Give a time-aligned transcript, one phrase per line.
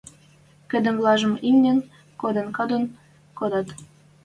[0.69, 1.79] Кыдывлӓжӹм имнин
[2.19, 2.83] канден-канден
[3.37, 3.67] кодат.